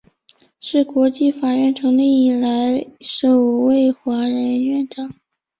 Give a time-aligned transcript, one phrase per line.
[0.59, 5.13] 是国际法院成立以来首位华人院长。